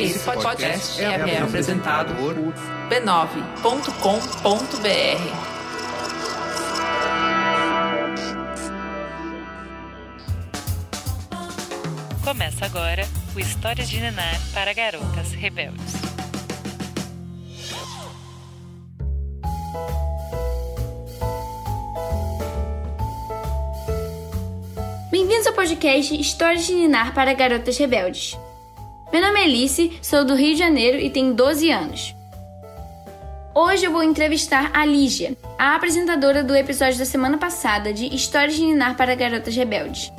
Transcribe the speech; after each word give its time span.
Esse 0.00 0.20
podcast 0.20 1.02
é, 1.02 1.06
é 1.06 1.42
apresentado 1.42 2.14
por 2.14 2.34
b9.com.br. 2.88 3.88
Começa 12.22 12.64
agora 12.64 13.04
o 13.34 13.40
Histórias 13.40 13.90
de 13.90 14.00
Ninar 14.00 14.40
para 14.54 14.72
Garotas 14.72 15.32
Rebeldes. 15.32 15.94
Bem-vindos 25.10 25.48
ao 25.48 25.54
podcast 25.54 26.14
Histórias 26.14 26.66
de 26.66 26.74
Ninar 26.74 27.12
para 27.14 27.32
Garotas 27.32 27.76
Rebeldes. 27.78 28.38
Meu 29.10 29.22
nome 29.22 29.40
é 29.40 29.44
Alice, 29.44 29.98
sou 30.02 30.22
do 30.22 30.34
Rio 30.34 30.52
de 30.52 30.58
Janeiro 30.58 30.98
e 30.98 31.08
tenho 31.08 31.32
12 31.32 31.70
anos. 31.70 32.14
Hoje 33.54 33.86
eu 33.86 33.90
vou 33.90 34.02
entrevistar 34.02 34.70
a 34.74 34.84
Lígia, 34.84 35.34
a 35.58 35.74
apresentadora 35.74 36.44
do 36.44 36.54
episódio 36.54 36.98
da 36.98 37.06
semana 37.06 37.38
passada 37.38 37.90
de 37.90 38.14
Histórias 38.14 38.54
de 38.54 38.64
Ninar 38.64 38.98
para 38.98 39.14
Garotas 39.14 39.56
Rebeldes. 39.56 40.12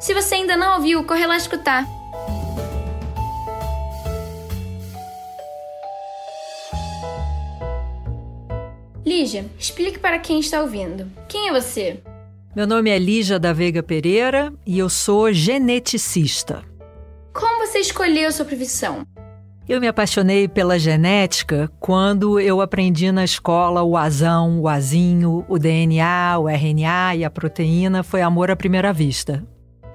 Se 0.00 0.14
você 0.14 0.36
ainda 0.36 0.56
não 0.56 0.76
ouviu, 0.76 1.04
corre 1.04 1.26
lá 1.26 1.36
escutar. 1.36 1.86
Lígia, 9.04 9.44
explique 9.58 9.98
para 9.98 10.18
quem 10.18 10.40
está 10.40 10.62
ouvindo. 10.62 11.12
Quem 11.28 11.50
é 11.50 11.52
você? 11.52 12.00
Meu 12.56 12.66
nome 12.66 12.88
é 12.88 12.98
Lígia 12.98 13.38
da 13.38 13.52
Veiga 13.52 13.82
Pereira 13.82 14.50
e 14.66 14.78
eu 14.78 14.88
sou 14.88 15.30
geneticista. 15.30 16.71
Como 17.32 17.66
você 17.66 17.78
escolheu 17.78 18.30
sua 18.30 18.44
profissão? 18.44 19.06
Eu 19.66 19.80
me 19.80 19.88
apaixonei 19.88 20.46
pela 20.48 20.78
genética 20.78 21.70
quando 21.80 22.38
eu 22.38 22.60
aprendi 22.60 23.10
na 23.10 23.24
escola 23.24 23.82
o 23.82 23.96
azão, 23.96 24.60
o 24.60 24.68
azinho, 24.68 25.44
o 25.48 25.58
DNA, 25.58 26.38
o 26.38 26.48
RNA 26.48 27.16
e 27.16 27.24
a 27.24 27.30
proteína. 27.30 28.02
Foi 28.02 28.20
amor 28.20 28.50
à 28.50 28.56
primeira 28.56 28.92
vista. 28.92 29.42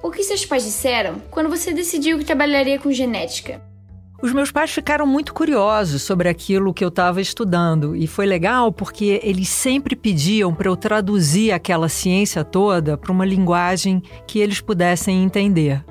O 0.02 0.10
que 0.10 0.24
seus 0.24 0.46
pais 0.46 0.64
disseram 0.64 1.22
quando 1.30 1.50
você 1.50 1.74
decidiu 1.74 2.18
que 2.18 2.26
trabalharia 2.26 2.80
com 2.80 2.92
genética? 2.92 3.62
Os 4.20 4.34
meus 4.34 4.52
pais 4.52 4.72
ficaram 4.72 5.06
muito 5.06 5.32
curiosos 5.32 6.02
sobre 6.02 6.28
aquilo 6.28 6.74
que 6.74 6.84
eu 6.84 6.88
estava 6.88 7.22
estudando 7.22 7.96
e 7.96 8.08
foi 8.08 8.26
legal 8.26 8.72
porque 8.72 9.20
eles 9.22 9.50
sempre 9.50 9.96
pediam 9.96 10.56
para 10.56 10.70
eu 10.70 10.76
traduzir 10.76 11.52
aquela 11.52 11.88
ciência 11.88 12.44
toda 12.44 12.98
para 12.98 13.12
uma 13.12 13.26
linguagem 13.26 14.02
que 14.26 14.40
eles 14.40 14.60
pudessem 14.60 15.24
entender. 15.24 15.84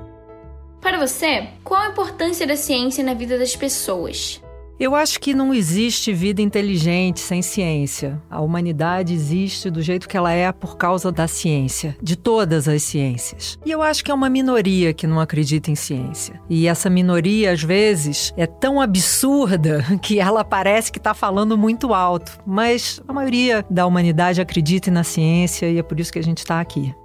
Para 0.87 1.05
você, 1.05 1.49
qual 1.65 1.81
a 1.81 1.89
importância 1.89 2.47
da 2.47 2.55
ciência 2.55 3.03
na 3.03 3.13
vida 3.13 3.37
das 3.37 3.53
pessoas? 3.53 4.41
Eu 4.79 4.95
acho 4.95 5.19
que 5.19 5.33
não 5.33 5.53
existe 5.53 6.13
vida 6.13 6.41
inteligente 6.41 7.19
sem 7.19 7.41
ciência. 7.41 8.21
A 8.29 8.39
humanidade 8.39 9.13
existe 9.13 9.69
do 9.69 9.81
jeito 9.81 10.07
que 10.07 10.15
ela 10.15 10.31
é 10.31 10.49
por 10.49 10.77
causa 10.77 11.11
da 11.11 11.27
ciência, 11.27 11.97
de 12.01 12.15
todas 12.15 12.69
as 12.69 12.83
ciências. 12.83 13.59
E 13.65 13.71
eu 13.71 13.81
acho 13.81 14.01
que 14.01 14.09
é 14.09 14.13
uma 14.13 14.29
minoria 14.29 14.93
que 14.93 15.05
não 15.05 15.19
acredita 15.19 15.69
em 15.69 15.75
ciência. 15.75 16.39
E 16.49 16.69
essa 16.69 16.89
minoria, 16.89 17.51
às 17.51 17.61
vezes, 17.61 18.33
é 18.37 18.47
tão 18.47 18.79
absurda 18.79 19.83
que 20.01 20.21
ela 20.21 20.45
parece 20.45 20.89
que 20.89 20.99
está 20.99 21.13
falando 21.13 21.57
muito 21.57 21.93
alto. 21.93 22.39
Mas 22.45 23.01
a 23.05 23.11
maioria 23.11 23.65
da 23.69 23.85
humanidade 23.85 24.39
acredita 24.39 24.89
na 24.89 25.03
ciência 25.03 25.69
e 25.69 25.79
é 25.79 25.83
por 25.83 25.99
isso 25.99 26.13
que 26.13 26.19
a 26.19 26.23
gente 26.23 26.37
está 26.37 26.61
aqui. 26.61 26.95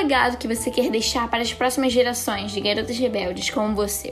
Legado 0.00 0.38
que 0.38 0.48
você 0.48 0.70
quer 0.70 0.90
deixar 0.90 1.28
para 1.28 1.42
as 1.42 1.52
próximas 1.52 1.92
gerações 1.92 2.52
de 2.52 2.60
garotas 2.62 2.98
rebeldes 2.98 3.50
como 3.50 3.76
você? 3.76 4.10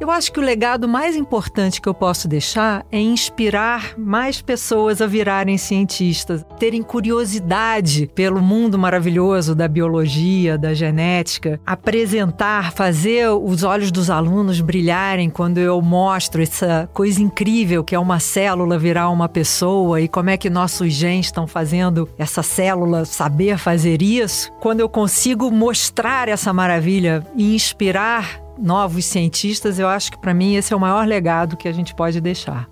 Eu 0.00 0.12
acho 0.12 0.30
que 0.32 0.38
o 0.38 0.42
legado 0.42 0.86
mais 0.86 1.16
importante 1.16 1.80
que 1.80 1.88
eu 1.88 1.94
posso 1.94 2.28
deixar 2.28 2.86
é 2.90 3.00
inspirar 3.00 3.94
mais 3.98 4.40
pessoas 4.40 5.02
a 5.02 5.06
virarem 5.08 5.58
cientistas, 5.58 6.44
terem 6.56 6.82
curiosidade 6.82 8.08
pelo 8.14 8.40
mundo 8.40 8.78
maravilhoso 8.78 9.56
da 9.56 9.66
biologia, 9.66 10.56
da 10.56 10.72
genética, 10.72 11.60
apresentar, 11.66 12.72
fazer 12.72 13.28
os 13.28 13.64
olhos 13.64 13.90
dos 13.90 14.08
alunos 14.08 14.60
brilharem 14.60 15.28
quando 15.28 15.58
eu 15.58 15.82
mostro 15.82 16.42
essa 16.42 16.88
coisa 16.94 17.20
incrível 17.20 17.82
que 17.82 17.94
é 17.94 17.98
uma 17.98 18.20
célula 18.20 18.78
virar 18.78 19.10
uma 19.10 19.28
pessoa 19.28 20.00
e 20.00 20.06
como 20.06 20.30
é 20.30 20.36
que 20.36 20.48
nossos 20.48 20.92
genes 20.92 21.26
estão 21.26 21.46
fazendo 21.46 22.08
essa 22.16 22.42
célula 22.42 23.04
saber 23.04 23.58
fazer 23.58 24.00
isso. 24.00 24.52
Quando 24.60 24.78
eu 24.78 24.88
consigo 24.88 25.50
mostrar 25.50 26.28
essa 26.28 26.52
maravilha 26.52 27.26
e 27.34 27.56
inspirar 27.56 28.47
novos 28.58 29.04
cientistas, 29.04 29.78
eu 29.78 29.88
acho 29.88 30.12
que 30.12 30.18
para 30.18 30.34
mim 30.34 30.54
esse 30.54 30.72
é 30.72 30.76
o 30.76 30.80
maior 30.80 31.06
legado 31.06 31.56
que 31.56 31.68
a 31.68 31.72
gente 31.72 31.94
pode 31.94 32.20
deixar. 32.20 32.68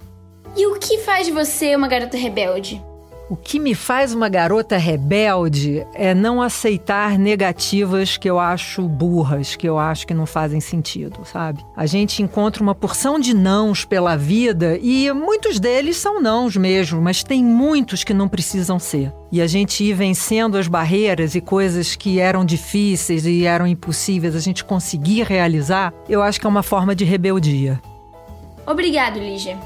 E 0.56 0.66
o 0.66 0.78
que 0.78 0.98
faz 0.98 1.26
de 1.26 1.32
você 1.32 1.76
uma 1.76 1.88
garota 1.88 2.16
rebelde? 2.16 2.82
O 3.28 3.34
que 3.34 3.58
me 3.58 3.74
faz 3.74 4.14
uma 4.14 4.28
garota 4.28 4.76
rebelde 4.76 5.84
é 5.94 6.14
não 6.14 6.40
aceitar 6.40 7.18
negativas 7.18 8.16
que 8.16 8.30
eu 8.30 8.38
acho 8.38 8.82
burras, 8.82 9.56
que 9.56 9.68
eu 9.68 9.76
acho 9.76 10.06
que 10.06 10.14
não 10.14 10.26
fazem 10.26 10.60
sentido, 10.60 11.24
sabe? 11.24 11.60
A 11.76 11.86
gente 11.86 12.22
encontra 12.22 12.62
uma 12.62 12.74
porção 12.74 13.18
de 13.18 13.34
nãos 13.34 13.84
pela 13.84 14.16
vida 14.16 14.78
e 14.80 15.12
muitos 15.12 15.58
deles 15.58 15.96
são 15.96 16.22
nãos 16.22 16.56
mesmo, 16.56 17.02
mas 17.02 17.24
tem 17.24 17.42
muitos 17.42 18.04
que 18.04 18.14
não 18.14 18.28
precisam 18.28 18.78
ser. 18.78 19.12
E 19.32 19.42
a 19.42 19.46
gente 19.48 19.82
ir 19.82 19.94
vencendo 19.94 20.56
as 20.56 20.68
barreiras 20.68 21.34
e 21.34 21.40
coisas 21.40 21.96
que 21.96 22.20
eram 22.20 22.44
difíceis 22.44 23.26
e 23.26 23.44
eram 23.44 23.66
impossíveis, 23.66 24.36
a 24.36 24.40
gente 24.40 24.64
conseguir 24.64 25.24
realizar, 25.24 25.92
eu 26.08 26.22
acho 26.22 26.38
que 26.38 26.46
é 26.46 26.48
uma 26.48 26.62
forma 26.62 26.94
de 26.94 27.04
rebeldia. 27.04 27.82
Obrigado, 28.64 29.18
Lígia. 29.18 29.58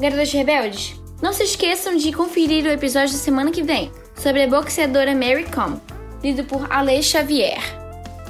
Garotas 0.00 0.32
Rebeldes, 0.32 0.98
não 1.20 1.30
se 1.30 1.42
esqueçam 1.42 1.94
de 1.94 2.10
conferir 2.10 2.64
o 2.64 2.70
episódio 2.70 3.12
da 3.12 3.18
semana 3.18 3.50
que 3.50 3.62
vem 3.62 3.92
sobre 4.14 4.42
a 4.42 4.48
boxeadora 4.48 5.14
Mary 5.14 5.44
Com, 5.50 5.78
lido 6.22 6.42
por 6.44 6.72
Ale 6.72 7.02
Xavier. 7.02 7.60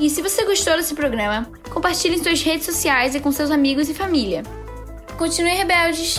E 0.00 0.10
se 0.10 0.20
você 0.20 0.44
gostou 0.44 0.76
desse 0.76 0.96
programa, 0.96 1.48
compartilhe 1.72 2.16
em 2.16 2.22
suas 2.24 2.42
redes 2.42 2.66
sociais 2.66 3.14
e 3.14 3.20
com 3.20 3.30
seus 3.30 3.52
amigos 3.52 3.88
e 3.88 3.94
família. 3.94 4.42
Continue 5.16 5.52
rebeldes! 5.52 6.16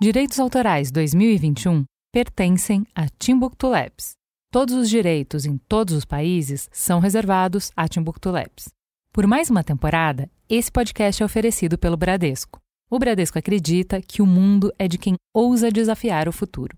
Direitos 0.00 0.40
Autorais 0.40 0.90
2021 0.90 1.84
pertencem 2.14 2.86
a 2.94 3.08
Timbuktu 3.18 3.68
Labs. 3.68 4.14
Todos 4.50 4.74
os 4.74 4.88
direitos 4.88 5.44
em 5.44 5.58
todos 5.68 5.94
os 5.94 6.06
países 6.06 6.66
são 6.72 6.98
reservados 6.98 7.70
a 7.76 7.86
Timbuktu 7.86 8.30
Labs. 8.30 8.70
Por 9.12 9.26
mais 9.26 9.50
uma 9.50 9.62
temporada, 9.62 10.30
esse 10.48 10.70
podcast 10.70 11.22
é 11.22 11.26
oferecido 11.26 11.78
pelo 11.78 11.96
Bradesco. 11.96 12.60
O 12.90 12.98
Bradesco 12.98 13.38
acredita 13.38 14.02
que 14.02 14.20
o 14.20 14.26
mundo 14.26 14.72
é 14.78 14.86
de 14.86 14.98
quem 14.98 15.16
ousa 15.32 15.70
desafiar 15.70 16.28
o 16.28 16.32
futuro, 16.32 16.76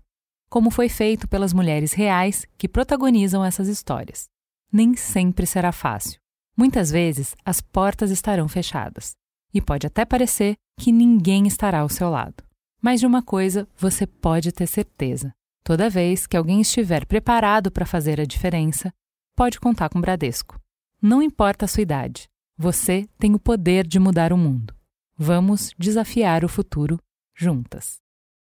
como 0.49 0.71
foi 0.71 0.87
feito 0.87 1.27
pelas 1.27 1.51
mulheres 1.51 1.91
reais 1.91 2.45
que 2.57 2.69
protagonizam 2.69 3.43
essas 3.43 3.67
histórias. 3.67 4.25
Nem 4.71 4.95
sempre 4.95 5.45
será 5.45 5.71
fácil. 5.71 6.17
Muitas 6.55 6.89
vezes 6.89 7.35
as 7.43 7.59
portas 7.59 8.09
estarão 8.09 8.47
fechadas 8.47 9.11
e 9.53 9.61
pode 9.61 9.85
até 9.85 10.05
parecer 10.05 10.55
que 10.79 10.91
ninguém 10.91 11.45
estará 11.45 11.79
ao 11.79 11.89
seu 11.89 12.09
lado. 12.09 12.43
Mas 12.81 12.99
de 13.01 13.05
uma 13.05 13.21
coisa 13.21 13.67
você 13.77 14.07
pode 14.07 14.51
ter 14.51 14.67
certeza: 14.67 15.33
toda 15.63 15.89
vez 15.89 16.25
que 16.25 16.37
alguém 16.37 16.61
estiver 16.61 17.05
preparado 17.05 17.69
para 17.69 17.85
fazer 17.85 18.21
a 18.21 18.25
diferença, 18.25 18.93
pode 19.35 19.59
contar 19.59 19.89
com 19.89 19.99
o 19.99 20.01
Bradesco. 20.01 20.59
Não 21.01 21.21
importa 21.21 21.65
a 21.65 21.67
sua 21.67 21.83
idade, 21.83 22.27
você 22.57 23.07
tem 23.19 23.35
o 23.35 23.39
poder 23.39 23.85
de 23.85 23.99
mudar 23.99 24.33
o 24.33 24.37
mundo. 24.37 24.73
Vamos 25.15 25.73
desafiar 25.77 26.43
o 26.43 26.49
futuro 26.49 26.99
juntas. 27.35 27.97